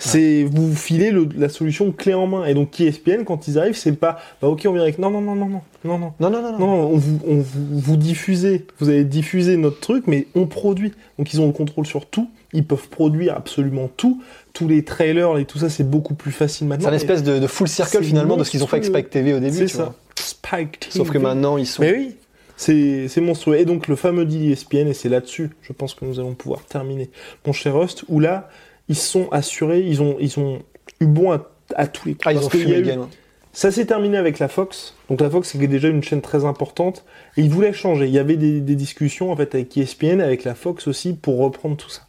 [0.00, 2.44] C'est vous filez le- la solution clé en main.
[2.46, 5.20] Et donc ESPN, quand ils arrivent, c'est pas bah ok on vient avec non non
[5.20, 6.58] non non non non non Non non non non.
[6.58, 10.92] non on vous on vous, vous diffusez vous allez diffuser notre truc mais on produit
[11.18, 14.22] donc ils ont le contrôle sur tout ils peuvent produire absolument tout
[14.54, 17.38] tous les trailers et tout ça c'est beaucoup plus facile maintenant C'est un espèce de,
[17.38, 18.86] de full circle finalement de ce qu'ils ont fait avec.
[18.86, 19.56] Spike TV au début.
[19.56, 19.94] c'est ça vois.
[20.16, 20.92] Spike TV.
[20.92, 21.82] Sauf que maintenant ils sont.
[21.82, 22.16] Mais oui,
[22.58, 23.56] c'est monstrueux.
[23.58, 26.64] Et donc le fameux deal ESPN, et c'est là-dessus, je pense que nous allons pouvoir
[26.64, 27.10] terminer,
[27.46, 28.48] mon cher Rust, où là,
[28.88, 30.60] ils sont assurés, ils ont, ils ont
[31.00, 32.26] eu bon à, à tous les coups.
[32.26, 33.06] Ah ils ont fumé le game.
[33.52, 34.94] Ça s'est terminé avec la Fox.
[35.08, 37.04] Donc la Fox, c'est déjà une chaîne très importante.
[37.36, 38.06] Et ils voulaient changer.
[38.06, 41.14] Il y avait des, des discussions en fait avec E ESPN, avec la Fox aussi,
[41.14, 42.02] pour reprendre tout ça.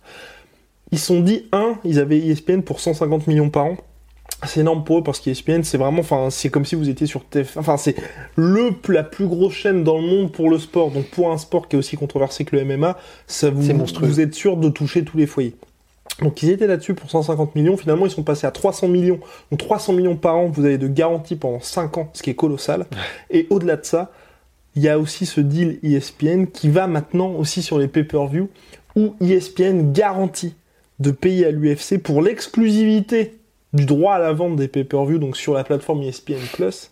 [0.92, 3.78] Ils se sont dit, un, ils avaient ESPN pour 150 millions par an.
[4.48, 7.26] C'est énorme pour eux parce qu'ESPN, c'est vraiment, enfin, c'est comme si vous étiez sur
[7.26, 7.58] TF.
[7.58, 7.96] Enfin, c'est
[8.36, 10.92] le, la plus grosse chaîne dans le monde pour le sport.
[10.92, 12.98] Donc, pour un sport qui est aussi controversé que le MMA,
[13.28, 13.62] ça vous,
[14.02, 15.56] vous êtes sûr de toucher tous les foyers.
[16.22, 17.76] Donc, ils étaient là-dessus pour 150 millions.
[17.76, 19.20] Finalement, ils sont passés à 300 millions.
[19.52, 22.36] Donc, 300 millions par an, vous avez de garantie pendant 5 ans, ce qui est
[22.36, 22.86] colossal.
[23.30, 24.12] Et au-delà de ça,
[24.76, 28.50] il y a aussi ce deal ESPN qui va maintenant aussi sur les pay-per-view
[28.96, 30.56] où ESPN garantit
[31.00, 33.36] de payer à l'UFC pour l'exclusivité
[33.74, 36.92] du droit à la vente des pay-per-view, donc sur la plateforme ESPN Plus.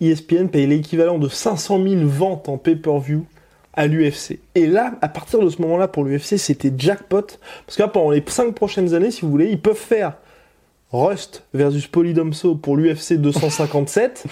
[0.00, 3.24] ESPN paye l'équivalent de 500 000 ventes en pay-per-view
[3.74, 4.38] à l'UFC.
[4.54, 7.22] Et là, à partir de ce moment-là, pour l'UFC, c'était jackpot.
[7.66, 10.14] Parce que là, pendant les 5 prochaines années, si vous voulez, ils peuvent faire
[10.92, 14.24] Rust versus Polydomso pour l'UFC 257.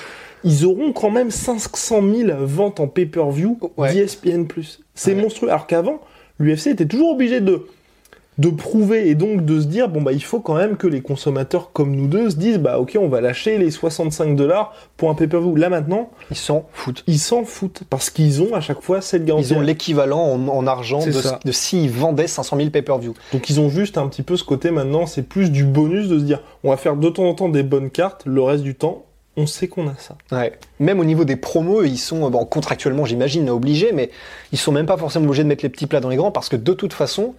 [0.44, 3.92] ils auront quand même 500 000 ventes en pay-per-view Ouais.
[3.92, 4.46] d'ESPN+.
[4.94, 5.20] C'est Ouais.
[5.22, 5.50] monstrueux.
[5.50, 6.00] Alors qu'avant,
[6.38, 7.66] l'UFC était toujours obligé de
[8.38, 11.00] de prouver et donc de se dire bon bah il faut quand même que les
[11.00, 15.10] consommateurs comme nous deux se disent bah ok on va lâcher les 65 dollars pour
[15.10, 17.02] un pay-per-view là maintenant Ils s'en foutent.
[17.08, 20.46] ils s'en foutent parce qu'ils ont à chaque fois cette garantie Ils ont l'équivalent en,
[20.48, 21.40] en argent de, ça.
[21.44, 23.14] de s'ils vendaient 500 000 pay-per-view.
[23.32, 26.18] donc ils ont juste un petit peu ce côté maintenant c'est plus du bonus de
[26.20, 28.76] se dire on va faire de temps en temps des bonnes cartes le reste du
[28.76, 29.04] temps
[29.36, 30.52] on sait qu'on a ça Ouais.
[30.80, 34.10] Même au niveau des promos, ils sont bon, contractuellement, j'imagine, obligés, mais
[34.50, 36.48] ils sont même pas forcément obligés de mettre les petits plats dans les grands parce
[36.48, 37.34] que de toute façon,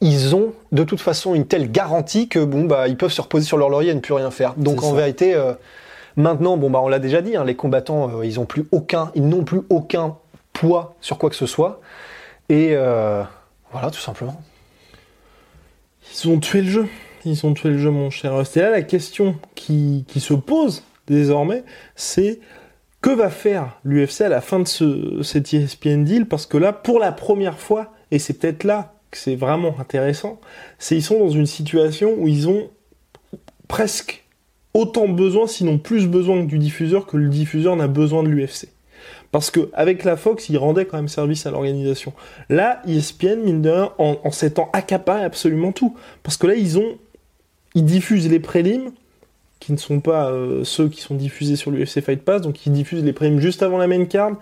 [0.00, 3.44] ils ont de toute façon une telle garantie que bon bah ils peuvent se reposer
[3.44, 4.54] sur leur laurier et ne plus rien faire.
[4.56, 4.96] Donc C'est en ça.
[4.96, 5.52] vérité, euh,
[6.16, 9.10] maintenant, bon bah on l'a déjà dit, hein, les combattants, euh, ils ont plus aucun,
[9.14, 10.16] ils n'ont plus aucun
[10.52, 11.80] poids sur quoi que ce soit.
[12.48, 13.22] Et euh,
[13.72, 14.40] voilà, tout simplement.
[16.24, 16.88] Ils ont tué le jeu.
[17.24, 18.32] Ils ont tué le jeu, mon cher.
[18.32, 22.40] Et là, la question qui, qui se pose désormais, c'est
[23.00, 26.26] que va faire l'UFC à la fin de ce, cet ESPN deal?
[26.26, 30.40] Parce que là, pour la première fois, et c'est peut-être là c'est vraiment intéressant,
[30.78, 32.68] c'est ils sont dans une situation où ils ont
[33.68, 34.24] presque
[34.74, 38.68] autant besoin, sinon plus besoin du diffuseur, que le diffuseur n'a besoin de l'UFC.
[39.32, 42.12] Parce que avec la Fox, ils rendaient quand même service à l'organisation.
[42.48, 45.96] Là, ESPN, mine de rien, en, s'étant accaparé absolument tout.
[46.22, 46.98] Parce que là, ils ont,
[47.76, 48.90] diffusent les prélims,
[49.60, 52.72] qui ne sont pas euh, ceux qui sont diffusés sur l'UFC Fight Pass, donc ils
[52.72, 54.32] diffusent les prélims juste avant la main card.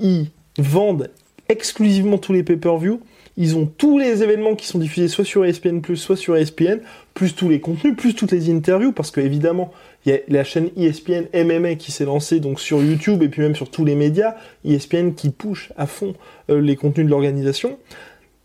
[0.00, 1.10] Ils vendent
[1.48, 3.00] exclusivement tous les pay-per-view.
[3.38, 6.80] Ils ont tous les événements qui sont diffusés soit sur ESPN+, soit sur ESPN,
[7.14, 9.72] plus tous les contenus, plus toutes les interviews, parce que évidemment,
[10.04, 13.40] il y a la chaîne ESPN MMA qui s'est lancée donc sur YouTube et puis
[13.40, 14.34] même sur tous les médias,
[14.66, 16.14] ESPN qui push à fond
[16.50, 17.78] euh, les contenus de l'organisation.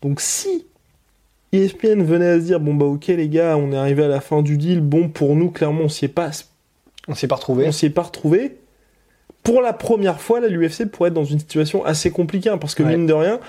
[0.00, 0.64] Donc si
[1.52, 4.20] ESPN venait à se dire bon bah ok les gars, on est arrivé à la
[4.20, 6.30] fin du deal, bon pour nous clairement on s'y est pas
[7.08, 7.66] On s'est pas retrouvé.
[7.66, 8.56] on s'y est pas retrouvé.
[9.42, 12.82] Pour la première fois, l'UFC pourrait être dans une situation assez compliquée, hein, parce que
[12.82, 12.96] Ouais.
[12.96, 13.40] mine de rien,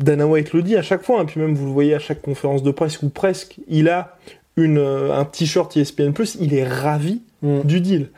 [0.00, 2.20] Dana White le dit à chaque fois, et puis même vous le voyez à chaque
[2.22, 4.16] conférence de presse ou presque, il a
[4.56, 7.60] une, euh, un t-shirt ESPN+, il est ravi Mm.
[7.64, 8.08] du deal.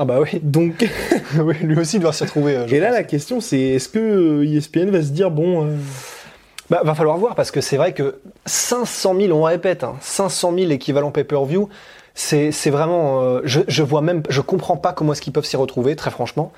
[0.00, 0.84] Ah bah oui, Donc,
[1.40, 2.56] oui, lui aussi doit s'y retrouver.
[2.56, 2.96] euh, et là pense.
[2.96, 5.76] la question c'est, est-ce que euh, ESPN va se dire, bon, euh,
[6.70, 8.16] Bah, va falloir voir parce que c'est vrai que
[8.46, 11.68] 500 000, on répète, hein, 500 000 équivalents pay-per-view,
[12.14, 15.56] c'est c'est vraiment, je, je vois même, je comprends pas comment est-ce qu'ils peuvent s'y
[15.56, 16.52] retrouver, très franchement.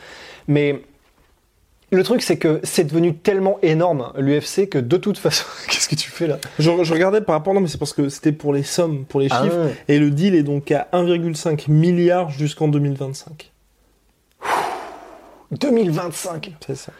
[0.49, 0.81] Mais
[1.93, 5.95] le truc c'est que c'est devenu tellement énorme l'UFC que de toute façon, qu'est-ce que
[5.97, 6.39] tu fais là?
[6.59, 9.21] Je, je regardais par rapport, non mais c'est parce que c'était pour les sommes, pour
[9.21, 9.75] les Ah chiffres, ouais.
[9.89, 13.51] et le deal est donc à 1,5 milliard jusqu'en 2025.
[15.53, 16.93] 2025 C'est ça.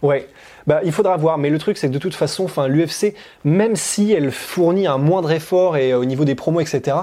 [0.00, 0.28] Ouais,
[0.66, 3.76] bah, il faudra voir, mais le truc c'est que de toute façon, enfin, l'UFC, même
[3.76, 6.96] si elle fournit un moindre effort et euh, au niveau des promos, etc.,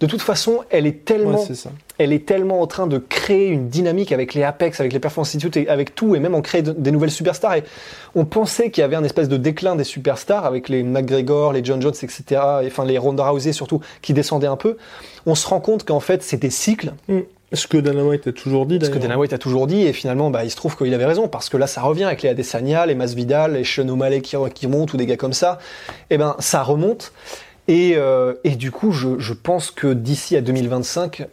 [0.00, 1.70] de toute façon, elle est tellement, Ouais, c'est ça.
[2.02, 5.28] Elle est tellement en train de créer une dynamique avec les Apex, avec les Performance
[5.28, 7.54] Institute, et avec tout, et même en créer de- des nouvelles superstars.
[7.56, 7.64] Et
[8.14, 11.62] on pensait qu'il y avait un espèce de déclin des superstars avec les McGregor, les
[11.62, 12.22] John Jones, etc.,
[12.62, 14.76] et, enfin les Ronda Rousey surtout, qui descendaient un peu.
[15.26, 17.20] On se rend compte qu'en fait, c'est des cycles, Mm.
[17.52, 18.98] Ce que Dana White a toujours dit, ce que.
[18.98, 21.48] Dana White a toujours dit, et finalement, bah, il se trouve qu'il avait raison, parce
[21.48, 24.94] que là, ça revient avec les Adesanya, les Masvidal, les Sean O'Malley qui, qui montent,
[24.94, 25.58] ou des gars comme ça.
[26.10, 27.12] Et ben, ça remonte.
[27.66, 31.26] Et, euh, et du coup, je, je pense que d'ici à 2025,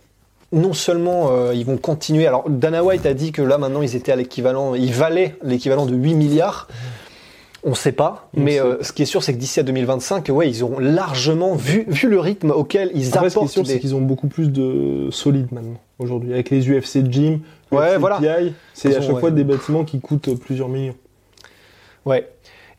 [0.52, 2.26] non seulement euh, ils vont continuer.
[2.28, 5.86] Alors, Dana White a dit que là, maintenant, ils étaient à l'équivalent, ils valaient l'équivalent
[5.86, 6.68] de 8 milliards.
[7.64, 9.64] On sait pas, On mais sait euh, ce qui est sûr, c'est que d'ici à
[9.64, 13.42] 2025, ouais, ils auront largement vu, vu le rythme auquel ils Après, ce qui est
[13.42, 16.32] apportent sûr, des- c'est qu'ils ont beaucoup plus de solides maintenant, aujourd'hui.
[16.34, 17.40] Avec les UFC Gym,
[17.72, 18.20] Ouais, UFC voilà.
[18.74, 19.20] C'est à chaque ouais.
[19.20, 20.96] fois des bâtiments qui coûtent plusieurs millions.
[22.06, 22.30] Ouais.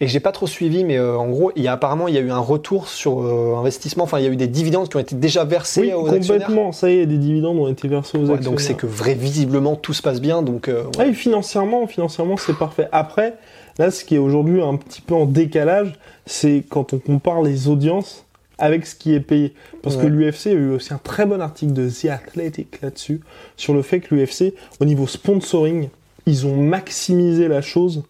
[0.00, 2.18] Et j'ai pas trop suivi, mais euh, en gros, il y a apparemment il y
[2.18, 4.04] a eu un retour sur euh, investissement.
[4.04, 6.46] Enfin, il y a eu des dividendes qui ont été déjà versés Oui, aux actionnaires.
[6.46, 6.70] complètement.
[6.72, 8.50] Ça y est, des dividendes ont été versés aux Ouais, actionnaires.
[8.50, 10.42] donc c'est que vrai, visiblement tout se passe bien.
[10.42, 10.90] Donc euh, ouais.
[11.00, 12.86] Ah, et financièrement, financièrement, c'est parfait.
[12.92, 13.34] Après,
[13.78, 15.92] là, ce qui est aujourd'hui un petit peu en décalage,
[16.26, 18.24] c'est quand on compare les audiences
[18.58, 19.52] avec ce qui est payé.
[19.82, 23.20] Parce que l'UFC a eu aussi un très bon article de The Athletic là-dessus,
[23.56, 25.88] sur le fait que l'UFC, au niveau sponsoring,
[26.26, 28.02] ils ont maximisé la chose,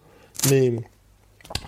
[0.51, 0.73] mais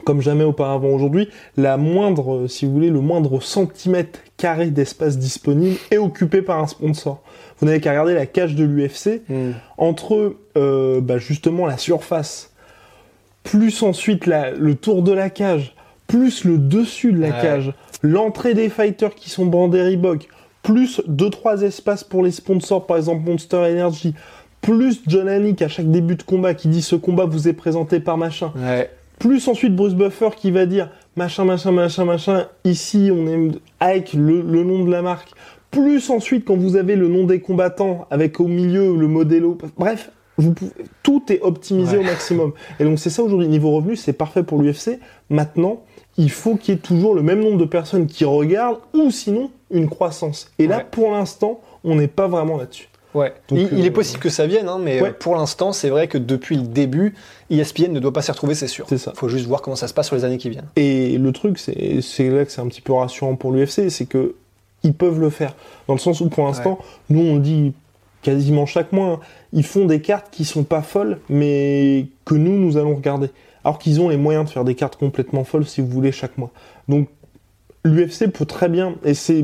[0.04, 5.18] comme jamais auparavant aujourd'hui, la moindre, euh, si vous voulez, le moindre centimètre carré d'espace
[5.18, 7.22] disponible est occupé par un sponsor.
[7.58, 9.52] Vous n'avez qu'à regarder la cage de l'UFC, Hmm.
[9.78, 12.52] entre euh, bah, justement la surface,
[13.42, 15.74] plus ensuite la- le tour de la cage,
[16.06, 17.40] plus le dessus de la Ouais.
[17.42, 20.26] cage, l'entrée des fighters qui sont bandés Reebok,
[20.62, 24.14] plus deux trois espaces pour les sponsors, par exemple Monster Energy,
[24.60, 27.98] plus John Anik à chaque début de combat qui dit ce combat vous est présenté
[28.00, 28.90] par machin, Ouais.
[29.20, 34.14] Plus ensuite Bruce Buffer qui va dire machin, machin, machin, machin, ici on est avec
[34.14, 35.30] le, le nom de la marque,
[35.70, 40.10] plus ensuite quand vous avez le nom des combattants avec au milieu le modello, bref,
[40.38, 42.02] vous pouvez, tout est optimisé Ouais.
[42.02, 42.52] au maximum.
[42.80, 44.98] Et donc c'est ça aujourd'hui, niveau revenu, c'est parfait pour l'UFC.
[45.28, 45.82] Maintenant,
[46.16, 49.50] il faut qu'il y ait toujours le même nombre de personnes qui regardent ou sinon
[49.70, 50.50] une croissance.
[50.58, 50.86] Et là, Ouais.
[50.90, 52.88] pour l'instant, on n'est pas vraiment là-dessus.
[53.14, 53.32] Ouais.
[53.48, 55.08] Donc, il, il euh, est possible que ça vienne, hein, mais Ouais.
[55.08, 57.14] euh, pour l'instant, c'est vrai que depuis le début,
[57.50, 58.86] ESPN ne doit pas s'y retrouver, c'est sûr.
[58.88, 59.12] C'est ça.
[59.16, 60.68] Faut juste voir comment ça se passe sur les années qui viennent.
[60.76, 64.06] Et le truc, c'est c'est là que c'est un petit peu rassurant pour l'UFC, c'est
[64.06, 64.34] que
[64.82, 65.54] ils peuvent le faire.
[65.88, 66.78] Dans le sens où, pour l'instant,
[67.10, 67.72] nous, on le dit
[68.22, 69.20] quasiment chaque mois, hein,
[69.52, 73.30] ils font des cartes qui sont pas folles, mais que nous, nous allons regarder.
[73.64, 76.38] Alors qu'ils ont les moyens de faire des cartes complètement folles, si vous voulez, chaque
[76.38, 76.50] mois.
[76.88, 77.08] Donc,
[77.84, 79.42] l'UFC peut très bien, et c'est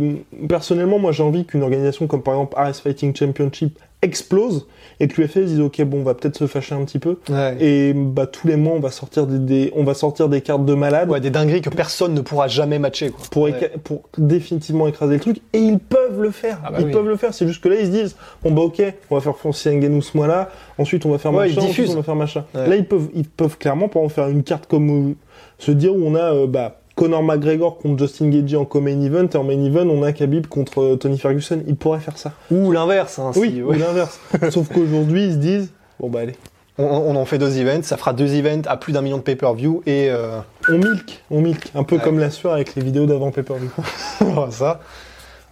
[0.48, 4.66] personnellement, moi, j'ai envie qu'une organisation comme par exemple RS Fighting Championship explose
[5.00, 7.56] et que l'UFC dise ok bon on va peut-être se fâcher un petit peu Ouais.
[7.60, 10.66] et bah tous les mois on va sortir des, des- on va sortir des cartes
[10.66, 13.08] de malades Ouais, des dingueries que personne ne pourra jamais matcher.
[13.10, 13.24] Quoi.
[13.30, 13.52] pour, Ouais.
[13.52, 16.92] éca- pour définitivement écraser le truc et ils peuvent le faire Ah bah ils oui.
[16.92, 19.20] peuvent le faire c'est juste que là ils se disent bon bah ok on va
[19.22, 22.16] faire Francis Ngannou ce mois là ensuite on va faire machin ensuite on va faire
[22.16, 25.14] machin là ils peuvent ils peuvent clairement par exemple faire une carte comme euh,
[25.58, 29.28] se dire où on a euh, bah Conor McGregor contre Justin Gaethje en co-main event
[29.32, 32.32] et en main event on a Khabib contre euh, Tony Ferguson ils pourraient faire ça
[32.50, 33.18] Ou l'inverse.
[33.20, 34.18] Hein, oui ou l'inverse
[34.50, 36.34] sauf qu'aujourd'hui ils se disent bon bah allez
[36.78, 39.22] on, on en fait deux events, ça fera deux events à plus d'un million de
[39.22, 42.02] pay-per-view et euh, on milk on milk un peu Ouais.
[42.02, 43.70] comme la sueur avec les vidéos d'avant pay-per-view
[44.20, 44.80] voilà, ça.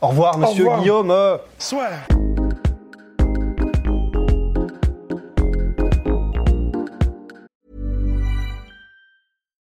[0.03, 0.81] Au revoir, monsieur revoir.
[0.81, 1.11] Guillaume.
[1.11, 1.37] euh,